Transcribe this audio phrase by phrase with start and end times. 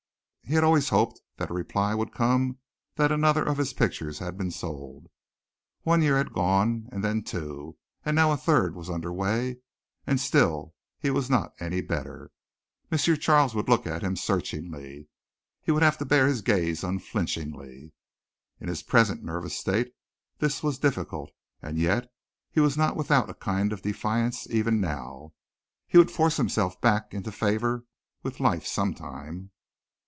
[0.43, 2.57] He had always hoped that a reply would come
[2.97, 5.07] that another of his pictures had been sold.
[5.83, 9.59] One year had gone and then two, and now a third was under way
[10.05, 12.31] and still he was not any better.
[12.91, 12.97] M.
[12.97, 15.07] Charles would look at him searchingly.
[15.61, 17.93] He would have to bear his gaze unflinchingly.
[18.59, 19.93] In his present nervous state
[20.39, 21.31] this was difficult
[21.61, 22.11] and yet
[22.51, 25.31] he was not without a kind of defiance even now.
[25.87, 27.85] He would force himself back into favor
[28.21, 29.51] with life sometime.